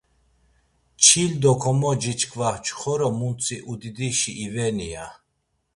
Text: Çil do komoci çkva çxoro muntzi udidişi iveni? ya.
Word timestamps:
Çil 1.03 1.31
do 1.41 1.51
komoci 1.61 2.13
çkva 2.19 2.51
çxoro 2.65 3.09
muntzi 3.17 3.57
udidişi 3.71 4.31
iveni? 4.45 4.87
ya. 4.93 5.07